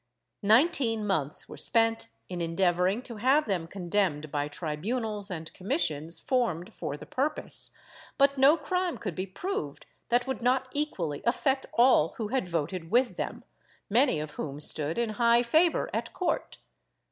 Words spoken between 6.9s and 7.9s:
the purpose,